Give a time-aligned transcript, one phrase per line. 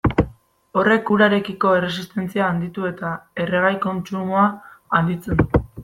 [0.79, 3.13] Horrek urarekiko erresistentzia handitu eta
[3.45, 4.51] erregai kontsumoa
[5.01, 5.67] handitzen du.